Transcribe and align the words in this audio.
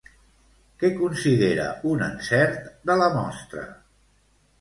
Què 0.83 0.89
considera 1.01 1.67
un 1.89 2.01
encert 2.05 2.65
de 2.91 2.95
la 3.03 3.11
mostra? 3.17 3.67